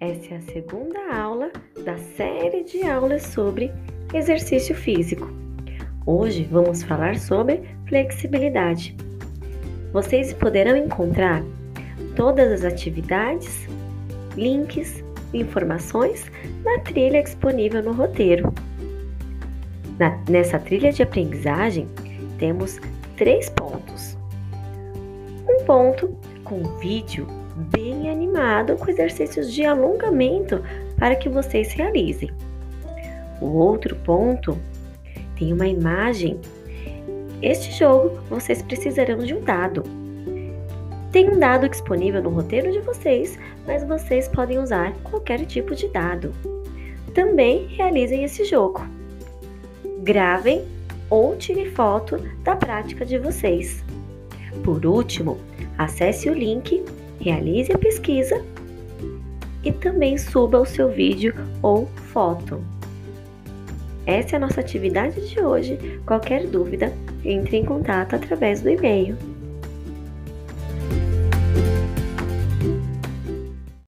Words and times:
Essa 0.00 0.32
é 0.32 0.36
a 0.38 0.40
segunda 0.40 1.14
aula 1.14 1.52
da 1.84 1.98
série 1.98 2.64
de 2.64 2.82
aulas 2.82 3.22
sobre 3.22 3.70
exercício 4.14 4.74
físico. 4.74 5.30
Hoje 6.06 6.48
vamos 6.50 6.82
falar 6.82 7.18
sobre 7.18 7.60
flexibilidade. 7.86 8.96
Vocês 9.92 10.32
poderão 10.32 10.74
encontrar 10.74 11.42
todas 12.16 12.50
as 12.50 12.64
atividades, 12.64 13.68
links 14.36 15.04
informações 15.34 16.30
na 16.64 16.78
trilha 16.78 17.22
disponível 17.22 17.82
no 17.82 17.92
roteiro. 17.92 18.54
Na, 19.98 20.16
nessa 20.30 20.58
trilha 20.58 20.90
de 20.90 21.02
aprendizagem, 21.02 21.86
temos 22.38 22.80
três 23.18 23.50
pontos. 23.50 24.16
Um 25.46 25.62
ponto 25.66 26.16
com 26.42 26.62
vídeo 26.78 27.41
bem 27.56 28.10
animado 28.10 28.76
com 28.76 28.90
exercícios 28.90 29.52
de 29.52 29.64
alongamento 29.64 30.62
para 30.98 31.16
que 31.16 31.28
vocês 31.28 31.72
realizem. 31.72 32.30
O 33.40 33.46
outro 33.56 33.96
ponto 33.96 34.58
tem 35.36 35.52
uma 35.52 35.66
imagem. 35.66 36.40
Este 37.42 37.72
jogo 37.72 38.20
vocês 38.30 38.62
precisarão 38.62 39.18
de 39.18 39.34
um 39.34 39.40
dado. 39.40 39.82
Tem 41.10 41.28
um 41.28 41.38
dado 41.38 41.68
disponível 41.68 42.22
no 42.22 42.30
roteiro 42.30 42.72
de 42.72 42.80
vocês, 42.80 43.38
mas 43.66 43.84
vocês 43.84 44.28
podem 44.28 44.58
usar 44.58 44.92
qualquer 45.02 45.44
tipo 45.44 45.74
de 45.74 45.88
dado. 45.88 46.32
Também 47.14 47.66
realizem 47.66 48.24
esse 48.24 48.44
jogo. 48.44 48.86
Gravem 50.02 50.64
ou 51.10 51.36
tire 51.36 51.70
foto 51.70 52.16
da 52.42 52.56
prática 52.56 53.04
de 53.04 53.18
vocês. 53.18 53.84
Por 54.64 54.86
último, 54.86 55.38
acesse 55.76 56.30
o 56.30 56.34
link 56.34 56.82
realize 57.22 57.72
a 57.72 57.78
pesquisa 57.78 58.44
e 59.64 59.72
também 59.72 60.18
suba 60.18 60.58
o 60.58 60.66
seu 60.66 60.90
vídeo 60.90 61.34
ou 61.62 61.86
foto. 62.12 62.62
Essa 64.04 64.34
é 64.34 64.36
a 64.36 64.40
nossa 64.40 64.60
atividade 64.60 65.28
de 65.28 65.40
hoje. 65.40 65.78
Qualquer 66.04 66.46
dúvida, 66.48 66.92
entre 67.24 67.56
em 67.56 67.64
contato 67.64 68.16
através 68.16 68.60
do 68.60 68.68
e-mail. 68.68 69.16